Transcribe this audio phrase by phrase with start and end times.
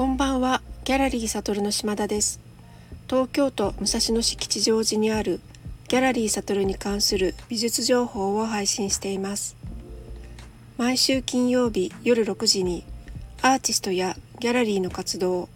[0.00, 2.40] こんばんは、ギャラリーサトルの島田です。
[3.06, 5.40] 東京都武蔵野市吉祥寺にある
[5.88, 9.56] ギャラリーサトルに関する美術情報を配信しています。
[10.78, 12.82] 毎週金曜日夜6時に
[13.42, 15.50] アーティストやギャラリーの活動、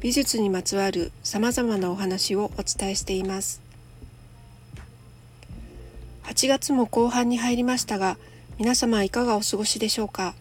[0.00, 3.62] 美術にまつわる様々なお話をお伝えしています。
[6.24, 8.18] 8月も後半に入りましたが、
[8.58, 10.34] 皆様いかがお過ごしでしょうか？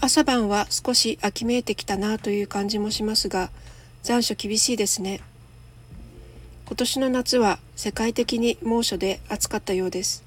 [0.00, 3.50] 朝晩は少し秋めいてきたなという感じもしますが、
[4.02, 5.20] 残暑厳しいですね。
[6.66, 10.22] 今年の夏は世界的に猛暑で暑かったようです。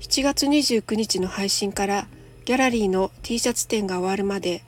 [0.00, 2.06] 7月29日の配信から
[2.44, 4.62] ギャラリーの T シャツ展が終わるまで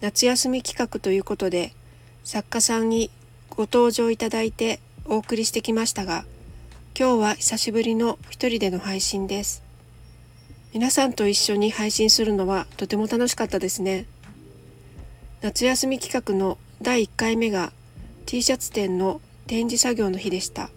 [0.00, 1.72] 夏休み企画ということで
[2.24, 3.10] 作家さんに
[3.50, 6.24] ご登場いただいてお送りしてきましたが
[6.98, 9.69] 今日は久しぶりの一人での配信です。
[10.72, 14.06] 皆さんと一緒に配信するのはとても楽しかったですね。
[15.40, 17.72] 夏休み企画の第1回目が
[18.24, 20.70] T シャツ店の展示作業の日でした。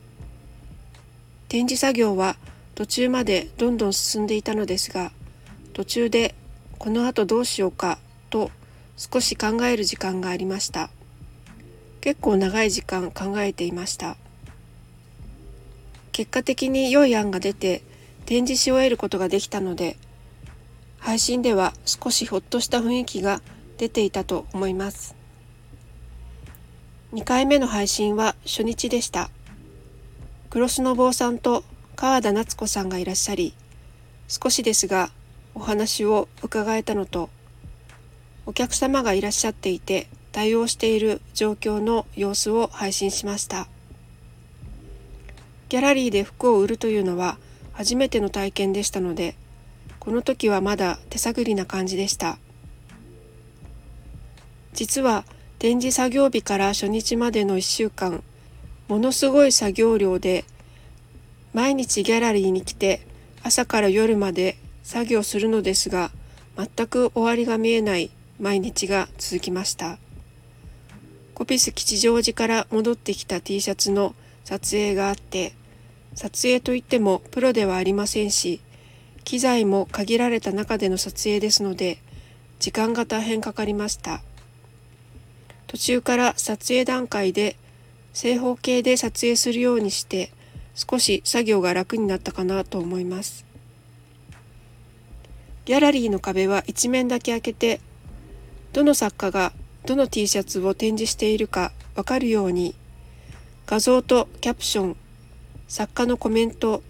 [1.48, 2.38] 展示作業は
[2.74, 5.12] 途中までどんどん進んでいたのですが、
[5.74, 6.34] 途中で
[6.80, 8.00] この後どうしようか
[8.32, 8.50] と
[8.98, 10.90] 少し考える時間がありました。
[12.02, 14.18] 結構長い時間考えていました。
[16.12, 17.84] 結果的に良い案が出て
[18.26, 19.98] 展示し終えることができたので
[21.00, 23.42] 配信では少しほっとした雰囲気が
[23.78, 25.16] 出ていたと思います。
[27.14, 29.30] 2回目の配信は初日でした。
[30.50, 31.64] 黒スノボーさんと
[31.96, 33.54] 川田夏子さんがいらっしゃり
[34.28, 35.10] 少しですが
[35.56, 37.30] お話を伺えたのと
[38.46, 43.68] お客様がいらっしゃっていて対応している状況の様子を配信しました。
[45.70, 47.38] ギャラリーで服を売るというのは
[47.74, 49.36] 初めての体験でしたので
[50.00, 52.38] この時はまだ手探りな感じでした。
[54.74, 55.24] 実は
[55.60, 58.24] 展示作業日から初日までの1週間
[58.88, 60.46] ものすごい作業量で
[61.54, 63.06] 毎日ギャラリーに来て
[63.44, 66.12] 朝から夜まで作業するのですが
[66.58, 68.10] 全く終わりが見えない
[68.40, 69.98] 毎日が続きました。
[71.34, 74.14] コピス吉祥寺から戻ってきた T シャツの
[74.44, 75.54] 撮影があって
[76.16, 78.62] 撮影といってもプロではありませんし、
[79.24, 82.00] 機材も限られた中での撮影ですので、
[82.60, 84.22] 時間が大変かかりました。
[85.68, 87.56] 途中から撮影段階で
[88.14, 90.32] 正方形で撮影するようにして
[90.76, 93.46] 少し作業が楽になったかなと思います。
[95.66, 97.82] ギャラリーの壁は一面だけ開けて
[98.72, 99.54] どの作家が
[99.86, 102.76] どの T シャツを展示しているかわかるように
[103.66, 104.98] 画像とキャプション
[105.74, 106.84] 作家のコメント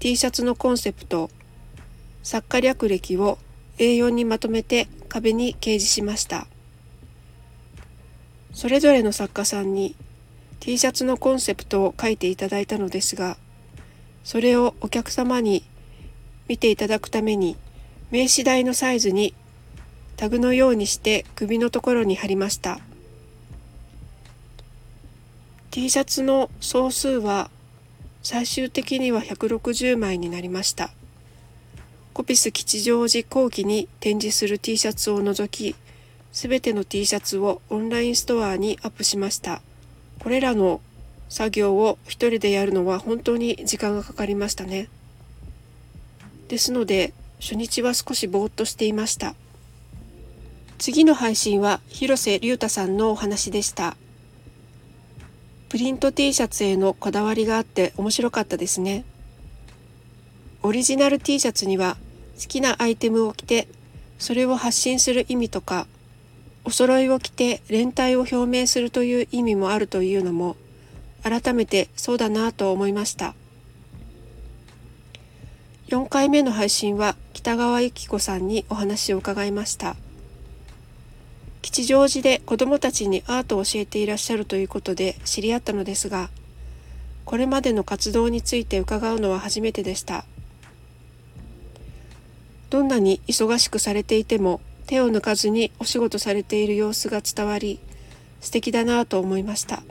[0.00, 1.30] T シャツのコンセプト
[2.24, 3.38] 作家略歴を
[3.76, 6.48] A4 にまとめて壁に掲示しました。
[8.52, 9.94] それぞれの作家さんに
[10.58, 13.36] T シャツのコンセプトを書いていただいたのですが
[14.24, 15.62] それをお客様に
[16.48, 17.56] 見ていただくために
[18.10, 19.32] 名刺台のサイズに
[20.16, 22.80] タグのようにして首のところに貼りました。
[25.70, 27.48] T シャツの総数は
[28.22, 30.90] 最終的には160枚になりました。
[32.12, 35.76] コピス吉祥寺後期に展示する T シャツを除き、
[36.32, 39.62] すべての T シャツをオンラインストアにアップしました。
[40.18, 40.80] これらの
[41.28, 44.88] 作業を一人でやるのは本当に時間がかかりましたね。
[46.48, 49.34] ですので、初日は少しぼーっとしていました。
[50.78, 53.96] 次の配信は広瀬隆太さんのお話でした。
[55.68, 59.04] プリント T シャツへのこだわりがあって面白かったですね。
[60.62, 61.98] オリジナル T シャツには
[62.40, 63.68] 好きなアイテムを着て
[64.18, 65.86] それを発信する意味とか
[66.64, 70.56] お揃いを着て連帯を表明するという意味もあるというのも
[71.22, 73.34] 改めてそうだなと思いました。
[75.88, 79.96] 4回目の配信は北川由紀子さんにお話を伺いました。
[81.62, 86.30] 吉祥寺で子どもたちにアートを教えていらっしゃるということで知り合ったのですが
[87.24, 90.24] これまでの活動について伺うのは初めてでした
[92.70, 97.80] どんなに忙しくされていても手を抜かずにお仕事されている様子が伝わり
[98.40, 99.82] 素敵だなと思いました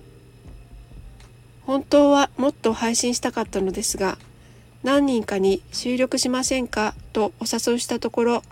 [1.65, 4.17] 本当はもっと配信したかったのですが
[4.83, 8.43] 何人かに収録しませんかとお誘いしたところ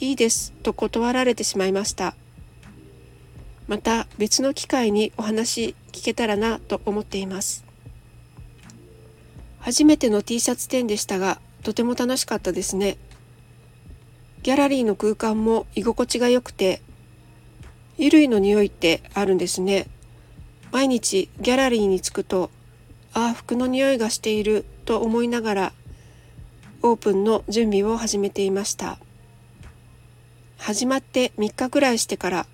[0.00, 2.14] いいですと断られてしまいました。
[3.68, 7.64] また別の機会にお話聞けたらなと思っています。
[9.60, 12.96] 初めての T シャツ展でしたが、とても楽しかったですね。
[14.42, 16.82] ギャラリーの空間も居心地が良くて、
[17.98, 19.88] 衣類の匂いってあるんですね
[20.70, 22.50] 毎日ギャラリーに着くと
[23.12, 25.72] ああ服の匂いがしていると思いながら
[26.82, 28.98] オープンの準備を始めていました
[30.58, 32.46] 始まって3日くらいしてから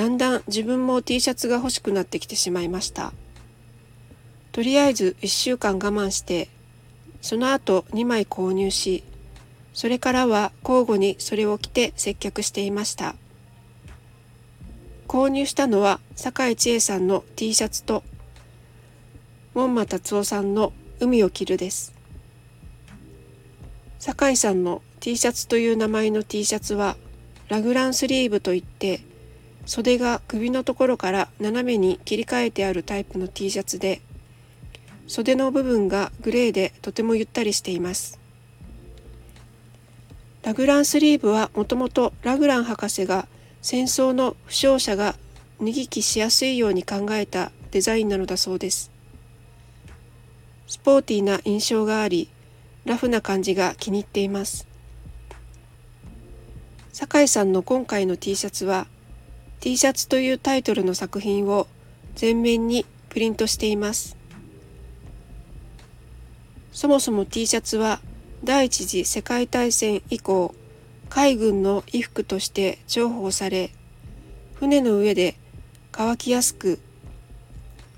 [0.00, 3.12] だんだん自分も T シャツが欲しくなってきてしまいました。
[4.50, 6.48] とりあえず1週間我慢して
[7.20, 9.04] その後2枚購入し
[9.74, 13.14] それからは交互にそれを着て接客していました。
[15.06, 18.02] 購入したのは酒井千恵さんの T シャツと
[19.52, 21.92] 門馬達夫さんの海を着るです。
[23.98, 26.96] 酒井さんの T シャツという名前の T シャツは
[27.48, 29.09] ラグランスリーブといって
[29.70, 34.00] 袖が首のところから斜めに切り替えてあるタイプの T シャツで
[35.06, 38.18] 袖の部分がグレーでとてもゆったりしています。
[40.42, 43.28] ラグランスリーブはもともとラグラン博士が
[43.62, 45.14] 戦争の負傷者が
[45.60, 48.90] 脱ぎ着しやすいように考えたデザインなのだそうです。
[50.66, 52.28] スポーティーな印象があり
[52.84, 54.66] ラフな感じが気に入っています。
[56.92, 58.88] 酒井さんの今回の T シャツは
[59.60, 61.66] T シャツというタイトルの作品を
[62.14, 64.16] 全面にプリントしています。
[66.72, 68.00] そもそも T シャツは
[68.42, 70.54] 第一次世界大戦以降
[71.10, 73.70] 海軍の衣服として重宝され
[74.54, 75.34] 船の上で
[75.92, 76.78] 乾きやすく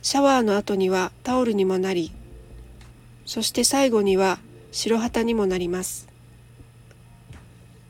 [0.00, 2.12] シャワーの後にはタオルにもなり
[3.24, 4.40] そして最後には
[4.72, 6.08] 白旗にもなります。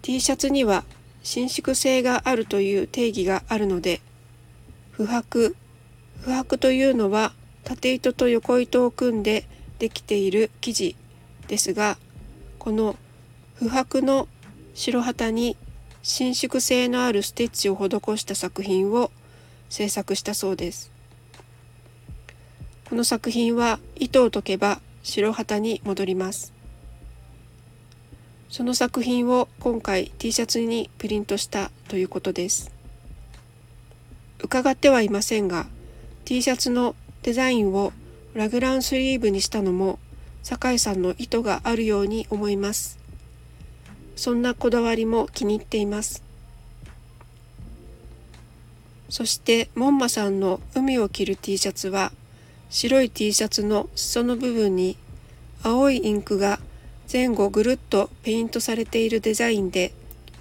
[0.02, 0.84] T シャツには
[1.22, 4.00] 伸縮性があるという定義があるので
[4.90, 5.56] 不白
[6.20, 7.32] 不白というのは
[7.64, 9.46] 縦糸と横糸を組んで
[9.78, 10.96] できている生地
[11.48, 11.98] ですが
[12.58, 12.96] この
[13.54, 14.28] 不白の
[14.74, 15.56] 白旗に
[16.02, 19.10] 伸縮性のあるステッチを施した作品を
[19.68, 20.90] 制作したそうです。
[22.88, 26.52] この作品は糸を解けば白旗に戻ります。
[28.52, 32.70] その作品を今回 T シャツにプリントしたということです。
[34.42, 35.68] 伺ってはいませんが
[36.26, 37.94] T シャツのデザインを
[38.34, 39.98] ラグランスリーブにしたのも
[40.42, 42.98] 酒井さんの意図があるように思います。
[44.16, 46.22] そんなこだわりも気に入っています。
[49.08, 52.12] そして門馬さんの海を着る T シャツは
[52.68, 54.98] 白い T シャツの裾の部分に
[55.62, 56.60] 青いインクが
[57.12, 59.92] 前後ぐるっとペイントされているデザインで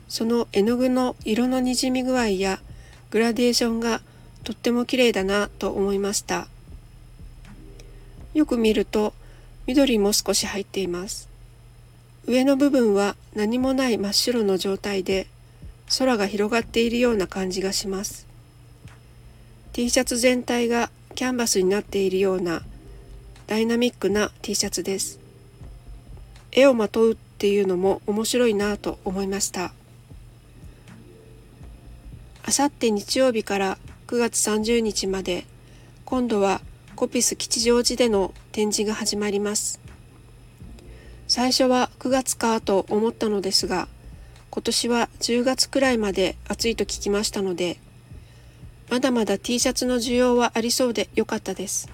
[0.07, 2.61] その絵の具の色のにじみ具合や
[3.09, 4.01] グラデーションが
[4.43, 6.47] とっても綺麗だなと思いました。
[8.33, 9.13] よく見ると
[9.67, 11.29] 緑も少し入っています。
[12.25, 15.27] 上の部分は何もない真っ白の状態で
[15.97, 18.27] 空が広がっているような感じがします。
[19.73, 22.63] T シャツ全体がキャンバスになっているような
[23.47, 25.20] ダイナミックな T シャツです。
[26.51, 29.73] 絵をまとうっていうのも面白いなと思いました
[32.43, 33.77] あさって日曜日から
[34.07, 35.45] 9月30日まで
[36.05, 36.61] 今度は
[36.95, 39.81] コピス吉祥寺での展示が始まります
[41.33, 43.87] 最初は9月かと思ったのですが、
[44.49, 47.79] 今年は10月くらいまで暑いと聞きましたので、
[48.89, 51.87] まだまだ T シャツの需要はありそうで良かったです。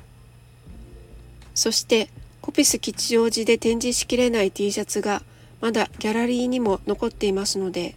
[1.53, 2.09] そして、
[2.47, 5.21] コピス吉祥寺で展示しきれない T シャツが
[5.59, 7.95] まだギャラリーにも残っていますので、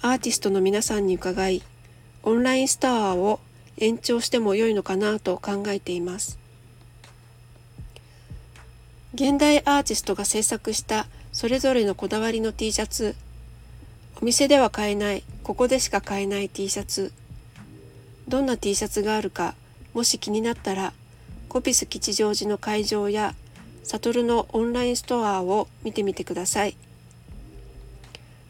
[0.00, 1.64] アーティストの皆さんに伺い、
[2.22, 3.40] オンラインストアを
[3.76, 6.38] 延長しても良いのかなと考えています。
[9.14, 13.16] 現代アーティストが制作したそれぞれのこだわりの T シャツ
[14.22, 17.12] お店では買えないここでしか買えない T シャツ
[18.28, 19.54] どんな T シャツがあるか
[19.92, 20.92] もし気になったら
[21.48, 23.34] コピス吉祥寺の会場や
[23.86, 26.76] サトルのオンラインストアを見てみてください。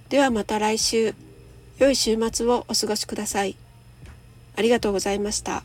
[0.09, 1.15] ではまた来週。
[1.79, 3.55] 良い週末をお過ごしください。
[4.57, 5.63] ありがとうございました。